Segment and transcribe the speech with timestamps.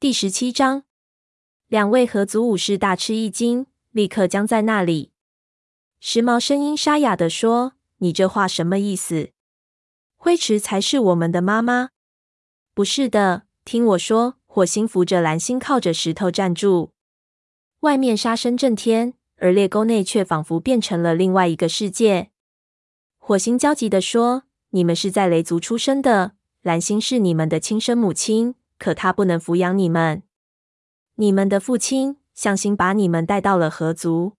[0.00, 0.84] 第十七章，
[1.66, 5.12] 两位合族武士大吃一惊，立刻僵在那里。
[6.00, 9.32] 时髦声音沙哑地说：“你这话什么意思？
[10.16, 11.90] 灰池才是我们的妈妈。
[12.72, 16.92] ”“不是的，听我说。”火星扶着蓝星，靠着石头站住。
[17.80, 22.30] 外面杀声震天，而裂沟内却仿佛变成了另外一个世界。
[23.18, 26.32] 火星焦急地说：“你们是在雷族出生的，
[26.62, 30.22] 蓝星是你们的亲生母亲。”可他不能抚养你们，
[31.16, 34.36] 你们的父亲向心把你们带到了河族。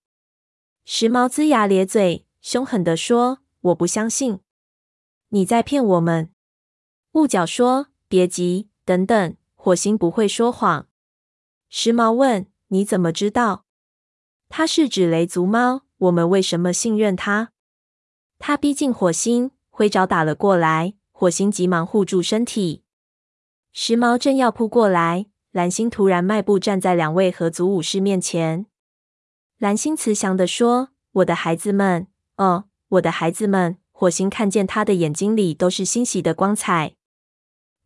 [0.84, 3.38] 时髦龇牙咧嘴，凶狠地说
[3.70, 4.40] ：“我不相信，
[5.28, 6.32] 你在骗我们。”
[7.14, 10.88] 雾角说：“别急，等等，火星不会说谎。”
[11.70, 13.64] 时髦问：“你怎么知道？
[14.48, 15.82] 他是指雷族猫？
[15.98, 17.52] 我们为什么信任他？”
[18.40, 22.81] 他逼近火星，挥爪打了过来，火星急忙护住身体。
[23.72, 28.66] 时髦正要扑过来，蓝星突然迈步站在两位合族武士面前。
[29.58, 32.06] 蓝星慈祥地说：“我的孩子们，
[32.36, 36.96] 哦，我的孩子们！”火星看见他的眼睛里都是欣喜的光彩。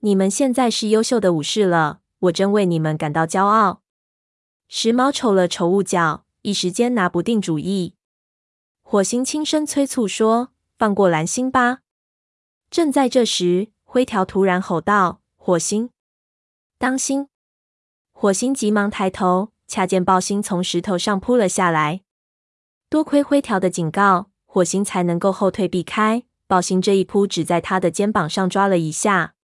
[0.00, 3.82] 你们现在是优秀的武士了，我真为你们感到骄傲。
[4.66, 7.94] 时髦瞅了瞅雾角，一时间拿不定主意。
[8.80, 11.80] 火星轻声催促说：“放过蓝星吧！”
[12.70, 15.20] 正在这时，灰条突然吼道。
[15.46, 15.90] 火星，
[16.76, 17.28] 当心！
[18.10, 22.00] 火星急忙抬头，恰见豹星从石头上扑了下来。
[22.90, 26.24] 多亏灰条的警告，火星才能够后退避开。
[26.48, 29.36] 豹星这一扑，只在他的肩膀上抓了一下。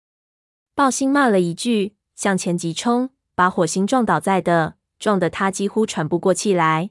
[0.74, 6.88] 豹星骂了一句，向前急冲，把火星撞倒在地，撞得他几乎喘不过气来。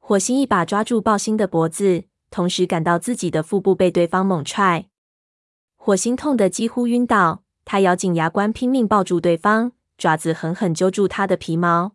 [0.00, 4.88] 火星一把抓住豹星的脖子，同时感到自己的腹部被对方猛踹。
[5.76, 7.44] 火星痛得几乎晕倒。
[7.70, 11.92] 他咬紧牙关，拼命抱住对方，爪子狠狠揪住他的皮毛。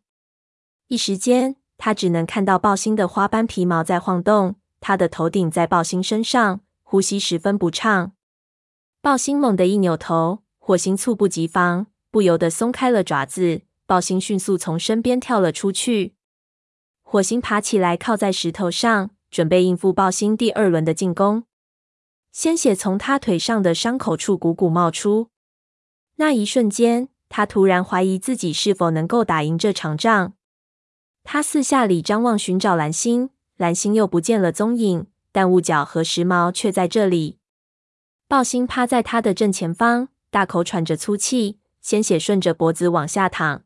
[0.87, 8.11] 一时间，他只能看到豹星的花斑皮毛在晃动，他的头顶在豹星身上，呼吸十分不畅。
[9.01, 13.63] 豹星猛地一扭头，火星猝不及防，不由得松开了爪子。
[13.87, 16.13] 豹星迅速从身边跳了出去。
[17.01, 21.45] 火星爬起来，靠在石头上，准备应付豹星第二轮的进攻。
[22.31, 25.29] 鲜血从他腿上的伤口处汩汩冒出。
[26.15, 30.33] 那一瞬间，他突然怀疑自己是否能够打赢这场仗。
[31.23, 35.07] 他四下里张望，寻找蓝星，蓝星又不见了踪影。
[35.35, 37.39] 但雾角和时髦却在这里。
[38.27, 43.63] 豹星趴在他的正前方，大口喘着粗气，鲜血顺着脖子往下淌。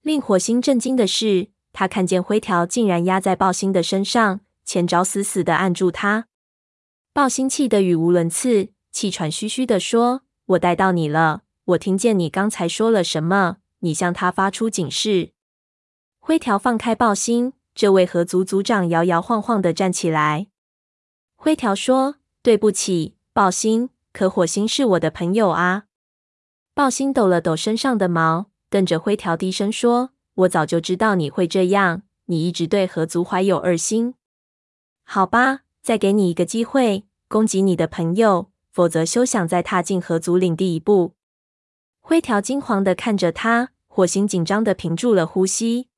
[0.00, 6.26] 令火星震惊的是，他看见灰条竟然压在豹星的身上，前爪死死地按住他。
[7.12, 13.58] 豹星气得语无伦次，气喘吁吁地说：“我逮到你了。”我听见你刚才说了什么？
[13.80, 15.30] 你向他发出警示。
[16.18, 20.48] 灰条放开爆星，这位合族族长摇摇晃晃的站起来。
[21.36, 25.84] 灰条说：“对不起，爆星，可火星是我的朋友啊。”
[26.74, 34.14] 爆星抖了抖身上的毛，瞪着灰条低声说：“我早就知道你会这样，你一直对合族怀有二心。
[35.04, 41.14] 好吧，再给你一个机会，攻击你的朋友，否则休想再踏进合族领地一步。”
[42.04, 45.88] 灰条惊惶的看着他，火星紧张的屏住了呼吸。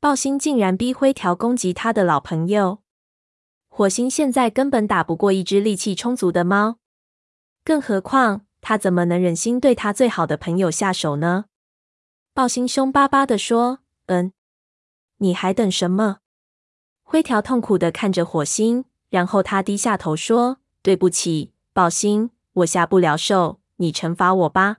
[0.00, 2.78] 暴星竟然逼灰条攻击他的老朋友，
[3.68, 6.78] 火星现在根本打不过一只力气充足的猫，
[7.62, 11.44] 更何况他怎么能忍心对他最好的朋友下手呢？
[12.32, 14.32] 暴星凶巴巴的说：“嗯，
[15.18, 16.20] 你还等什么？”
[17.04, 24.78] 灰条痛苦的看着火星，然后他低下头说：“对不起，暴星，我下不了手，你惩罚我吧。”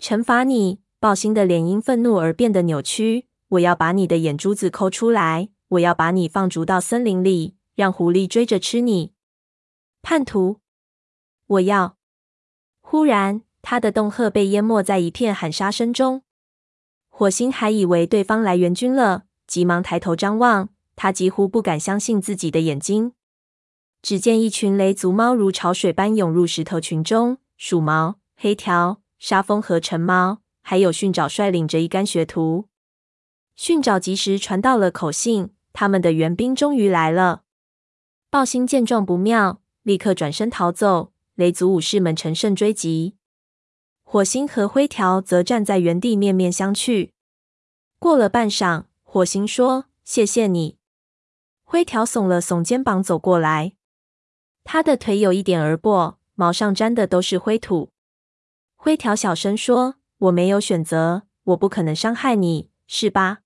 [0.00, 0.80] 惩罚你！
[0.98, 3.26] 暴星的脸因愤怒而变得扭曲。
[3.48, 5.50] 我要把你的眼珠子抠出来！
[5.68, 9.12] 我要把你放逐到森林里，让狐狸追着吃你！
[10.00, 10.60] 叛徒！
[11.46, 11.98] 我要……
[12.80, 16.22] 忽然，他的恫吓被淹没在一片喊杀声中。
[17.10, 23.12] 火星还以为对方来援军了，急忙抬头张望，他几乎不敢相信自己的眼睛。
[24.00, 28.99] 只见一群雷族猫如潮水般涌入石头群中，鼠毛、黑条。
[29.20, 32.68] 沙风和橙猫，还有训爪率领着一干学徒。
[33.54, 37.42] 训爪及时传到了口信，他们的援兵终于来了。
[38.30, 41.12] 豹星见状不妙，立刻转身逃走。
[41.34, 43.14] 雷族武士们乘胜追击，
[44.02, 47.12] 火星和灰条则站在原地面面相觑。
[47.98, 50.76] 过了半晌，火星说：“谢谢你。”
[51.64, 53.72] 灰条耸了耸肩膀走过来，
[54.64, 57.90] 他的腿有一点儿跛，毛上沾的都是灰土。
[58.82, 63.40] 灰条小声说：“我没有选择，我不可能伤害你，是吧？”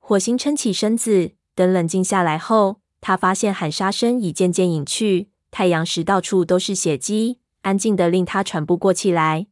[0.00, 9.46] 火星撑起身子，等冷静下来后，他发现喊杀声已渐渐隐去，太阳石到处都是血迹，安静得令他喘不过气来。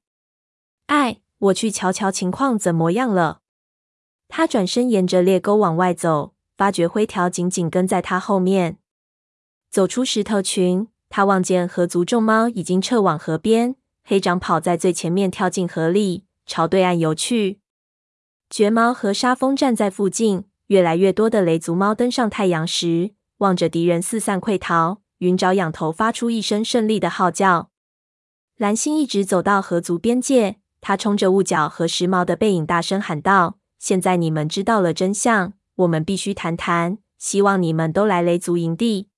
[0.86, 3.42] 哎，我去瞧瞧情况怎么样了。
[4.26, 8.78] 他转身沿着裂沟往外走，发觉灰条紧紧跟在他后面。
[9.70, 13.76] 走出石头群，他望见河族众猫已经撤往河边，
[14.10, 17.60] 黑长跑在最前面，跳进河里，朝对岸游去。
[18.48, 25.02] 绝猫和沙蜂站在附近，越来越多的雷族猫登上太阳石，望着敌人四散溃逃。
[25.18, 27.68] 云爪仰头发出一声胜利的号叫。
[28.56, 36.96] 蓝星一直走到河族边界，他冲着雾角和时髦的背影大声喊道：“现在你们知道了真相，我们必须谈谈。
[37.18, 39.10] 希望你们都来雷族营地。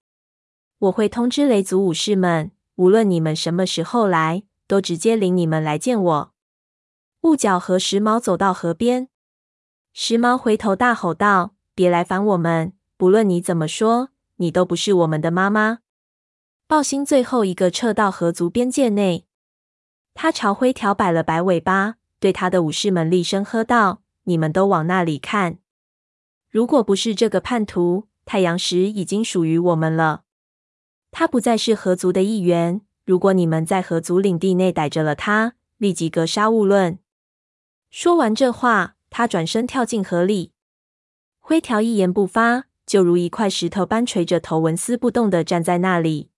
[0.80, 6.32] 我会通知雷族武士们，无论你们什么时候来，都直接领你们来见我。”
[7.22, 9.08] 雾角和时髦走到河边。
[9.92, 12.72] 时髦回头大吼道：“别来烦我们！
[12.96, 15.80] 不论你怎么说，你都不是我们的妈妈。”
[16.68, 19.26] 豹星最后一个撤到河族边界内，
[20.14, 25.58] 他朝灰条摆了摆尾巴，对他的武士们厉声喝道：“你们都往那里看！
[26.48, 30.22] 如果不是这个叛徒，太阳石已经属于我们了。
[31.10, 32.82] 他不再是河族的一员。
[33.04, 36.98] 如果你们在河族领地内逮着了他，立即格杀勿论。”
[37.90, 38.96] 说完这话。
[39.12, 40.52] 他转身跳进河里，
[41.40, 46.30] 灰条一言不发，就如一块石头般垂着头，纹丝不动地站在那里。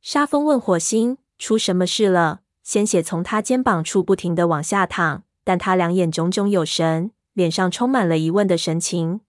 [0.00, 9.20] 沙风问火星：“出什么事了？”鲜血从他肩膀处不停地往下淌，但他两眼炯炯有神，脸上充满了疑问的神情。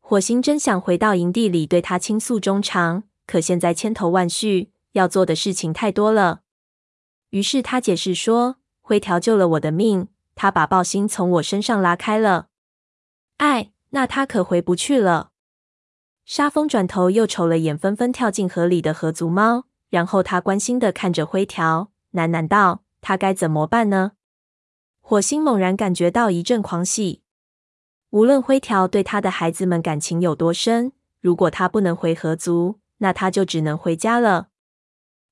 [0.00, 6.40] 火星真想回到营地里对他倾诉衷肠，可现在千头万绪，要做的事情太多了。
[7.30, 10.08] 于是他解释说：“灰条救了我的命。”
[10.38, 12.48] 他把豹星从我身上拉开了，
[13.38, 15.30] 哎，那他可回不去了。
[16.26, 24.12] 沙风转头又瞅了眼纷纷跳进河里的河族猫，然后他关心地看着灰条，喃喃道：“他该怎么办呢？”
[25.00, 27.22] 火星猛然感觉到一阵狂喜。
[28.10, 30.92] 无论灰条对他的孩子们感情有多深，
[31.22, 34.48] 如果他不能回河族，那他就只能回家了。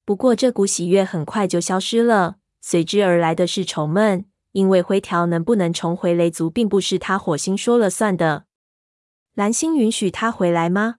[0.04, 4.26] 不过这股喜悦很快就消失了，随之而来的是愁闷。
[4.52, 8.44] 因为灰条能不能重回雷族，并不是他火星说了算的。
[9.34, 10.98] 蓝星允许他回来吗？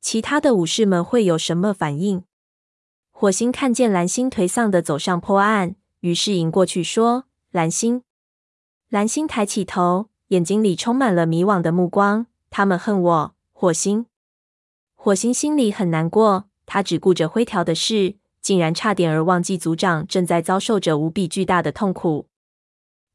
[0.00, 2.22] 其他的武士们会有什么反应？
[3.10, 8.04] 火星看见蓝星颓丧的走上坡岸，于是迎过去说：“蓝星。”
[8.88, 12.28] 蓝星抬起头，眼睛里充满了迷惘的目光。
[12.50, 14.06] 他们恨我，火星。
[14.94, 22.28] 火星心里很难过，他只顾着灰条的事，竟然差点儿忘记族长正在遭受着无比巨大的痛苦。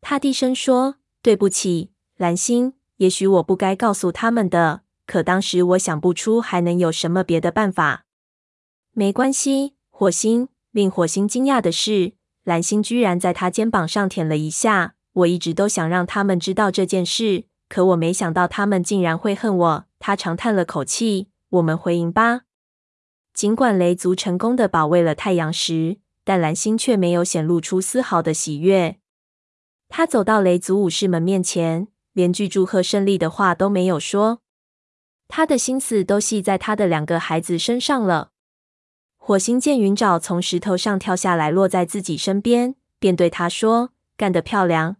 [0.01, 2.73] 他低声说：“对不起，蓝星。
[2.97, 8.03] 也许我不该告诉他们的，可当时我想不出还能有什么别的办法。”
[8.91, 10.49] 没关系，火星。
[10.71, 12.11] 令火星惊讶的是，
[12.43, 14.95] 蓝星居然在他肩膀上舔了一下。
[15.13, 19.85] 我一直都想让他们知道这件事，可我没想到他们竟然会恨我。
[19.97, 22.41] 他长叹了口气：“我们回营吧。”
[23.35, 28.97] 尽管雷族成功的保卫了太阳石，但蓝星却没有显露出丝毫的喜悦。
[29.89, 34.39] 他走到雷族武士们面前，连句祝贺胜利的话都没有说。
[35.27, 38.31] 他的心思都系在他的两个孩子身上了。
[39.17, 44.95] 火星见云爪从石头上跳下来，落在自己身边，便对他说：“干得漂亮！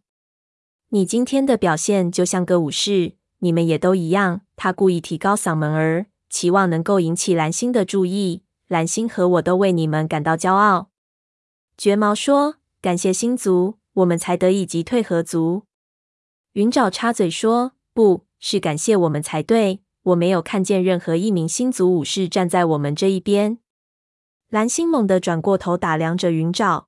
[0.89, 8.43] 你今天的表现就像个武士，你们也都一样。”他故意提高嗓门儿，期望能够引起蓝星的注意。
[8.67, 10.89] 蓝星和我都为你们感到骄傲。
[11.77, 15.63] 绝毛说：“感谢星族。”我们才得以击退河族。
[16.51, 23.59] 云爪插嘴说：“不是感谢我们才对，我没有看见任何一名星族武士站在我们这一边。”
[24.51, 26.87] 蓝星猛地转过头打量着云爪，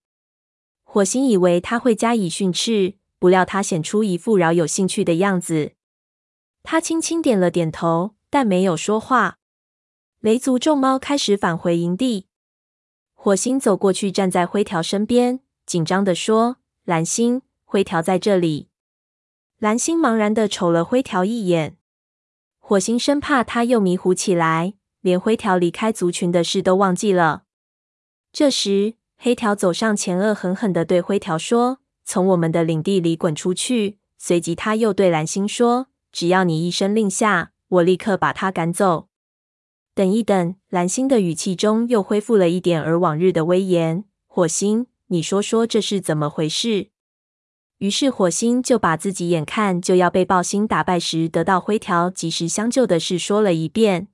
[0.83, 5.71] 火星以为他会加以训斥，不料他显出一副饶有兴趣的样子。
[6.63, 9.36] 他轻轻点了点头，但没有说话。
[10.21, 12.25] 雷族众猫开始返回营地，
[13.13, 16.57] 火星走过去，站在灰条身边，紧张地说。
[16.85, 18.69] 蓝星，灰条在这里。
[19.59, 21.77] 蓝星茫然的瞅了灰条一眼，
[22.57, 27.43] 火星生怕他又迷糊起来，连灰条离开族群的事都忘记了。
[28.31, 39.06] 这时，黑条走上前，恶狠狠地对灰条说：“从我们的领地里滚出去！”随即，他又对蓝星说：“只要你一声令下，我立刻把他赶走。”
[39.97, 44.03] 等一等，蓝星的语气中又恢复了一点儿往日的威严。
[44.27, 44.85] 火星。
[45.07, 46.89] 你说说这是怎么回事？
[47.79, 54.09] 于是火星就把自己眼看就要被暴星打败时得到灰条及时相救的事说了一遍。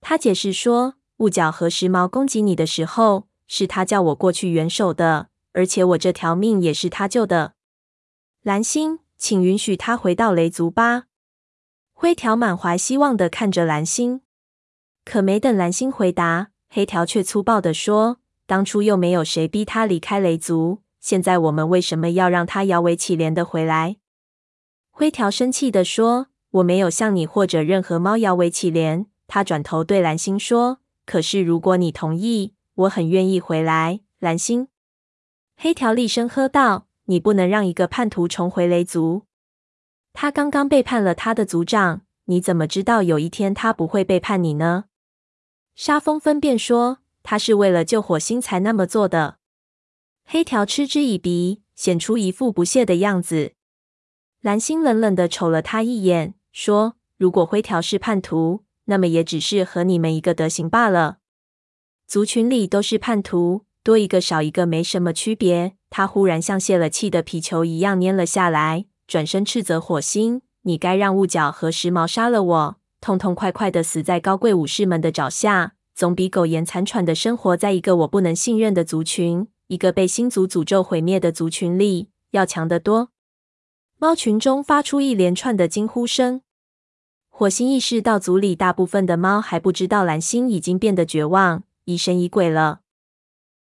[0.00, 7.52] 他解释说，雾角和时髦攻击你的时候，是他叫我过去援手的，而且我这条命也是他救的。
[8.42, 11.08] 蓝星，请允许他回到雷族吧。
[11.92, 14.20] 灰条满怀希望的看着蓝星，
[15.06, 23.98] 可没等蓝星回答，黑条却粗暴地说：“当初又没有谁逼他离开雷族。”现在我们为什么要让他摇尾乞怜的回来？
[24.90, 34.66] 灰条生气地说：“我没有向你或者任何猫摇尾乞怜。”他转头对蓝星说：“可是如果你同意，我很愿意回来。”蓝星，
[35.56, 39.22] 黑条厉声喝道：“你不能让一个叛徒重回雷族！
[40.12, 44.86] 他刚刚背叛了他的族长，你怎么知道有一天他不会背叛你呢？”
[45.76, 49.36] 沙风分辨说：“他是为了救火星才那么做的。”
[50.24, 53.52] 黑条嗤之以鼻，显出一副不屑的样子。
[54.40, 61.18] 蓝星冷冷地瞅了他一眼，说：“如果灰条是叛徒，那么也只是和你们一个德行罢了。
[62.06, 83.10] 族群里都是叛徒，多一个少一个没什么区别。”他忽然像泄了气的皮球一样蔫了下来，转身斥责火星：“你该让雾角和时髦杀了我，痛痛快快的死在高贵武士们的爪下，总比苟延残喘的生活在一个我不能信任的族群。”一个被星族诅咒毁灭的族群里，要强得多。
[83.98, 86.42] 猫群中发出一连串的惊呼声。
[87.28, 92.82] 火星意识到族里大部分的猫还不知道蓝星已经变得绝望、疑神疑鬼了。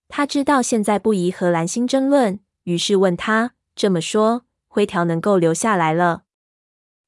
[0.09, 6.25] 他知道现在不宜和蓝星争论，于是问他：“这么说，灰条能够留下来了？”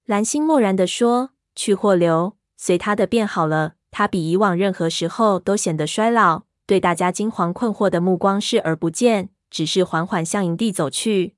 [0.07, 6.43] 蓝星漠然地说：“去或留，随他的便好了。”他比以往任何时候都显得衰老。
[6.67, 11.36] 对大家惊惶困惑的目光视而不见，只是缓缓向营地走去。